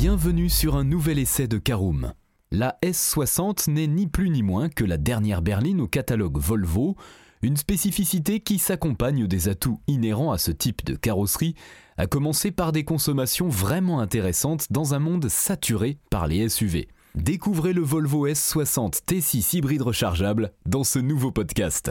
[0.00, 2.12] Bienvenue sur un nouvel essai de Caroom.
[2.52, 6.94] La S60 n'est ni plus ni moins que la dernière berline au catalogue Volvo,
[7.42, 11.56] une spécificité qui s'accompagne des atouts inhérents à ce type de carrosserie,
[11.96, 16.86] à commencer par des consommations vraiment intéressantes dans un monde saturé par les SUV.
[17.16, 21.90] Découvrez le Volvo S60 T6 hybride rechargeable dans ce nouveau podcast.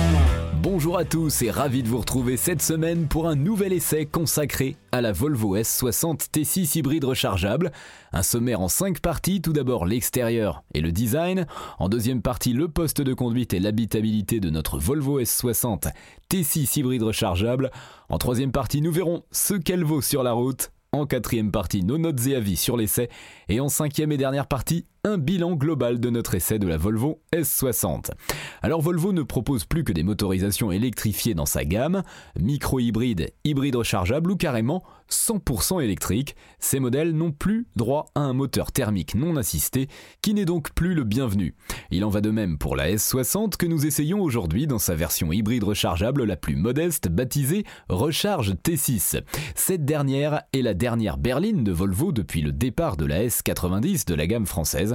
[0.63, 4.75] Bonjour à tous et ravi de vous retrouver cette semaine pour un nouvel essai consacré
[4.91, 7.71] à la Volvo S60 T6 hybride rechargeable.
[8.13, 11.47] Un sommaire en 5 parties, tout d'abord l'extérieur et le design,
[11.79, 15.91] en deuxième partie le poste de conduite et l'habitabilité de notre Volvo S60
[16.29, 17.71] T6 hybride rechargeable,
[18.09, 21.97] en troisième partie nous verrons ce qu'elle vaut sur la route, en quatrième partie, nos
[21.97, 23.09] notes et avis sur l'essai.
[23.49, 27.21] Et en cinquième et dernière partie, un bilan global de notre essai de la Volvo
[27.33, 28.11] S60.
[28.61, 32.03] Alors Volvo ne propose plus que des motorisations électrifiées dans sa gamme,
[32.39, 36.35] micro-hybride, hybride rechargeable ou carrément 100% électrique.
[36.59, 39.87] Ces modèles n'ont plus droit à un moteur thermique non assisté,
[40.21, 41.55] qui n'est donc plus le bienvenu.
[41.89, 45.31] Il en va de même pour la S60 que nous essayons aujourd'hui dans sa version
[45.31, 49.21] hybride rechargeable la plus modeste, baptisée Recharge T6.
[49.55, 54.15] Cette dernière est la dernière berline de Volvo depuis le départ de la S90 de
[54.15, 54.90] la gamme française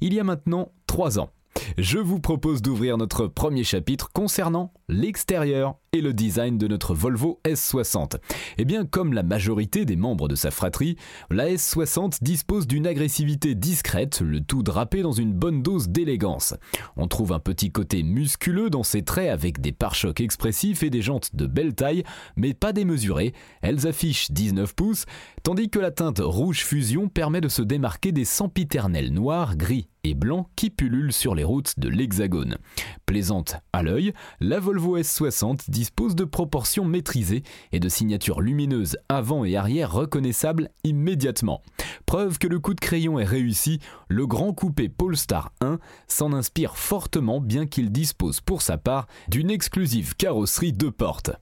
[0.00, 1.30] il y a maintenant 3 ans.
[1.78, 7.40] Je vous propose d'ouvrir notre premier chapitre concernant l'extérieur et le design de notre Volvo
[7.44, 8.16] S60.
[8.58, 10.96] Eh bien, comme la majorité des membres de sa fratrie,
[11.30, 16.54] la S60 dispose d'une agressivité discrète, le tout drapé dans une bonne dose d'élégance.
[16.96, 21.02] On trouve un petit côté musculeux dans ses traits avec des pare-chocs expressifs et des
[21.02, 22.04] jantes de belle taille,
[22.36, 23.32] mais pas démesurées.
[23.62, 25.06] Elles affichent 19 pouces,
[25.42, 30.14] tandis que la teinte rouge fusion permet de se démarquer des sempiternels noirs, gris et
[30.14, 32.58] blancs qui pullulent sur les routes de l'Hexagone.
[33.06, 37.42] Plaisante à l'œil, la Volvo S60 dispose de proportions maîtrisées
[37.72, 41.62] et de signatures lumineuses avant et arrière reconnaissables immédiatement.
[42.06, 45.78] Preuve que le coup de crayon est réussi, le grand coupé Polestar 1
[46.08, 51.32] s'en inspire fortement bien qu'il dispose pour sa part d'une exclusive carrosserie de portes.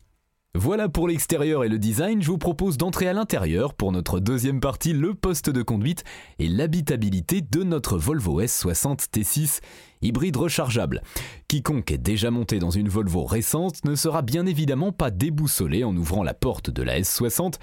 [0.57, 4.61] Voilà pour l'extérieur et le design, je vous propose d'entrer à l'intérieur pour notre deuxième
[4.61, 6.05] partie, le poste de conduite
[6.39, 9.59] et l'habitabilité de notre Volvo S60 T6
[10.01, 11.03] hybride rechargeable.
[11.49, 15.97] Quiconque est déjà monté dans une Volvo récente ne sera bien évidemment pas déboussolé en
[15.97, 17.55] ouvrant la porte de la S60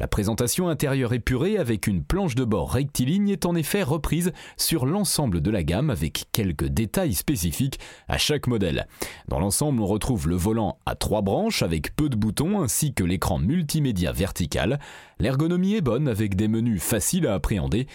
[0.00, 4.86] la présentation intérieure épurée avec une planche de bord rectiligne est en effet reprise sur
[4.86, 7.78] l'ensemble de la gamme avec quelques détails spécifiques
[8.08, 8.86] à chaque modèle.
[9.28, 13.04] Dans l'ensemble, on retrouve le volant à trois branches avec peu de boutons ainsi que
[13.04, 14.80] l'écran multimédia vertical.
[15.18, 17.86] L'ergonomie est bonne avec des menus faciles à appréhender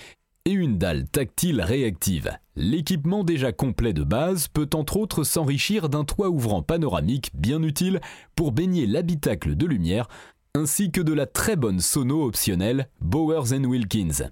[0.47, 2.37] et une dalle tactile réactive.
[2.55, 7.99] L'équipement déjà complet de base peut entre autres s'enrichir d'un toit ouvrant panoramique bien utile
[8.35, 10.07] pour baigner l'habitacle de lumière
[10.55, 14.29] ainsi que de la très bonne sono optionnelle Bowers Wilkins.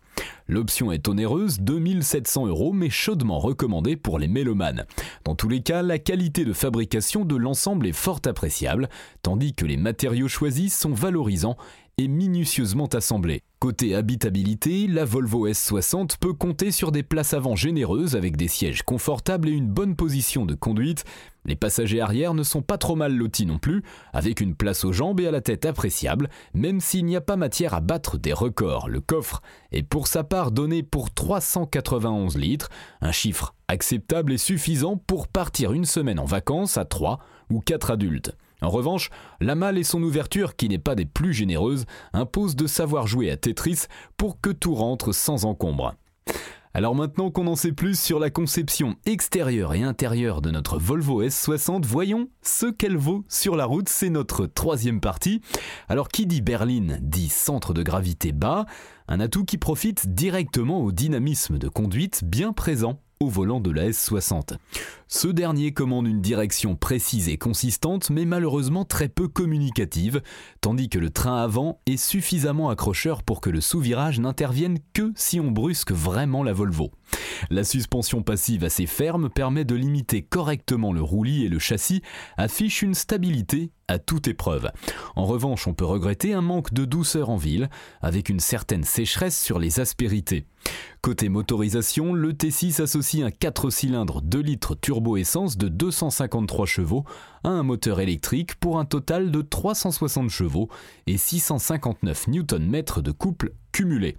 [0.48, 4.86] L'option est onéreuse, 2700 euros, mais chaudement recommandée pour les mélomanes.
[5.26, 8.88] Dans tous les cas, la qualité de fabrication de l'ensemble est fort appréciable,
[9.22, 11.58] tandis que les matériaux choisis sont valorisants
[11.98, 13.44] et minutieusement assemblés.
[13.64, 18.84] Côté habitabilité, la Volvo S60 peut compter sur des places avant généreuses avec des sièges
[18.84, 21.06] confortables et une bonne position de conduite.
[21.46, 23.82] Les passagers arrière ne sont pas trop mal lotis non plus,
[24.12, 27.38] avec une place aux jambes et à la tête appréciable, même s'il n'y a pas
[27.38, 28.90] matière à battre des records.
[28.90, 29.42] Le coffre
[29.72, 32.68] est pour sa part donné pour 391 litres,
[33.00, 37.20] un chiffre acceptable et suffisant pour partir une semaine en vacances à 3
[37.50, 38.36] ou 4 adultes.
[38.64, 39.10] En revanche,
[39.42, 43.30] la malle et son ouverture, qui n'est pas des plus généreuses, imposent de savoir jouer
[43.30, 45.96] à Tetris pour que tout rentre sans encombre.
[46.74, 51.22] Alors maintenant qu'on en sait plus sur la conception extérieure et intérieure de notre Volvo
[51.22, 55.42] S60, voyons ce qu'elle vaut sur la route, c'est notre troisième partie.
[55.88, 58.66] Alors qui dit berline dit centre de gravité bas,
[59.08, 64.58] un atout qui profite directement au dynamisme de conduite bien présent volant de la S60.
[65.08, 70.22] Ce dernier commande une direction précise et consistante, mais malheureusement très peu communicative,
[70.62, 75.40] tandis que le train avant est suffisamment accrocheur pour que le sous-virage n'intervienne que si
[75.40, 76.92] on brusque vraiment la Volvo.
[77.50, 82.02] La suspension passive assez ferme permet de limiter correctement le roulis et le châssis
[82.38, 84.72] affiche une stabilité à toute épreuve.
[85.16, 87.70] En revanche, on peut regretter un manque de douceur en ville,
[88.02, 90.46] avec une certaine sécheresse sur les aspérités.
[91.02, 97.04] Côté motorisation, le T6 associe un 4 cylindres 2 litres turbo-essence de 253 chevaux
[97.44, 100.70] à un moteur électrique pour un total de 360 chevaux
[101.08, 104.16] et 659 Nm de couple cumulé.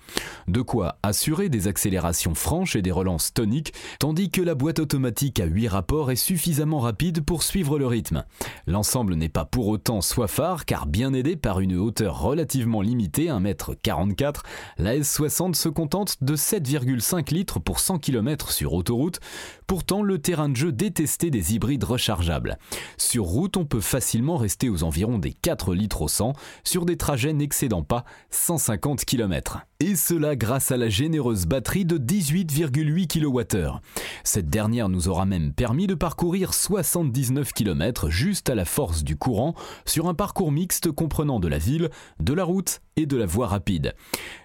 [0.48, 5.40] De quoi assurer des accélérations franches et des relances toniques, tandis que la boîte automatique
[5.40, 8.24] à 8 rapports est suffisamment rapide pour suivre le rythme.
[8.66, 14.40] L'ensemble n'est pas pour autant soifard car bien aidé par une hauteur relativement limitée, 1m44,
[14.76, 19.20] la S60 se contente de 7,5 litres pour 100 km sur autoroute,
[19.66, 22.58] pourtant le terrain de jeu détesté des hybrides rechargeables.
[22.98, 26.32] Sur route, on peut facilement rester aux environs des 4 litres au 100
[26.64, 29.44] sur des trajets n'excédant pas 150 km.
[29.81, 33.81] Et cela grâce à la généreuse batterie de 18,8 kWh.
[34.23, 39.17] Cette dernière nous aura même permis de parcourir 79 km juste à la force du
[39.17, 39.55] courant
[39.85, 43.49] sur un parcours mixte comprenant de la ville, de la route et de la voie
[43.49, 43.94] rapide.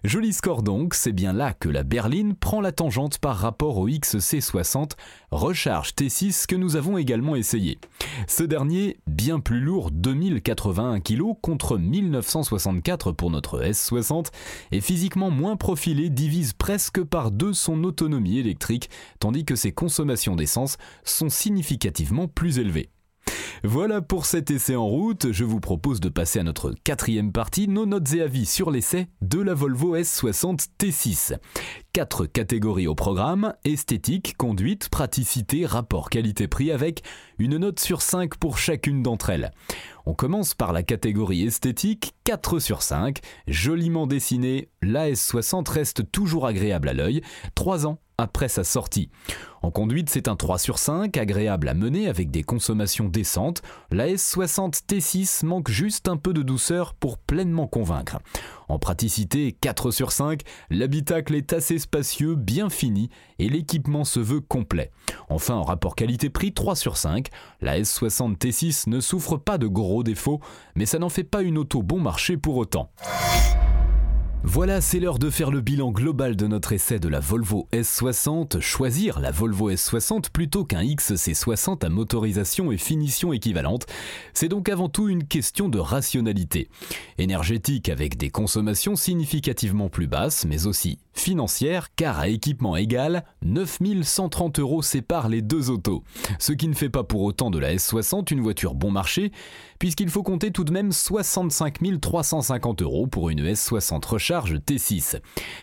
[0.04, 3.88] Joli score donc, c'est bien là que la berline prend la tangente par rapport au
[3.88, 4.92] XC60
[5.32, 7.78] recharge T6 que nous avons également essayé.
[8.28, 14.28] Ce dernier, bien plus lourd, 2081 kg contre 1964 pour notre S60,
[14.72, 18.90] et physiquement moins profilé, divise presque par deux son autonomie électrique,
[19.20, 22.90] tandis que ses consommations d'essence sont significativement plus élevées.
[23.64, 27.68] Voilà pour cet essai en route, je vous propose de passer à notre quatrième partie,
[27.68, 31.38] nos notes et avis sur l'essai de la Volvo S60 T6.
[31.94, 37.04] Quatre catégories au programme, esthétique, conduite, praticité, rapport qualité-prix avec
[37.38, 39.52] une note sur 5 pour chacune d'entre elles.
[40.06, 46.46] On commence par la catégorie esthétique, 4 sur 5, joliment dessinée, la S60 reste toujours
[46.48, 47.22] agréable à l'œil,
[47.56, 49.10] 3 ans après sa sortie.
[49.62, 53.62] En conduite, c'est un 3 sur 5, agréable à mener avec des consommations décentes.
[53.92, 58.20] La S60 T6 manque juste un peu de douceur pour pleinement convaincre.
[58.68, 64.42] En praticité, 4 sur 5, l'habitacle est assez spacieux, bien fini et l'équipement se veut
[64.42, 64.92] complet.
[65.30, 67.28] Enfin, en rapport qualité-prix, 3 sur 5,
[67.62, 70.40] la S60 T6 ne souffre pas de gros défauts,
[70.76, 72.92] mais ça n'en fait pas une auto bon marché pour autant.
[74.44, 78.62] Voilà, c'est l'heure de faire le bilan global de notre essai de la Volvo S60.
[78.62, 83.86] Choisir la Volvo S60 plutôt qu'un XC60 à motorisation et finition équivalente,
[84.34, 86.70] c'est donc avant tout une question de rationalité.
[87.18, 94.60] Énergétique avec des consommations significativement plus basses, mais aussi financière, car à équipement égal, 9130
[94.60, 96.04] euros séparent les deux autos.
[96.40, 99.32] Ce qui ne fait pas pour autant de la S60 une voiture bon marché,
[99.80, 105.20] puisqu'il faut compter tout de même 65 350 euros pour une S60 recharge T6.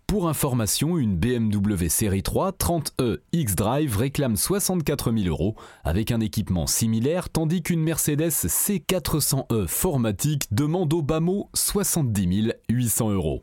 [0.07, 6.67] Pour information, une BMW série 3 30e X-Drive réclame 64 000 euros avec un équipement
[6.67, 13.43] similaire, tandis qu'une Mercedes C400e Formatique demande au bas mot 70 800 euros.